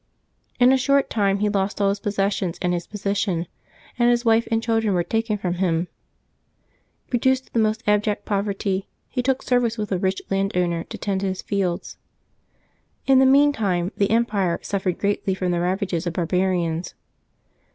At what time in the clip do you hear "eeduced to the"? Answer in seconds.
7.11-7.59